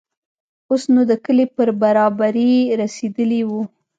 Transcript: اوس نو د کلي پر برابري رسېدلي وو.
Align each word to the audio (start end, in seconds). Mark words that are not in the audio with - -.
اوس 0.69 0.83
نو 0.93 1.01
د 1.11 1.13
کلي 1.25 1.45
پر 1.55 1.67
برابري 1.81 2.53
رسېدلي 2.81 3.41
وو. 3.49 3.61